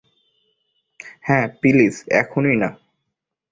[1.21, 2.69] হ্যাঁ, প্লিজ এখনই না।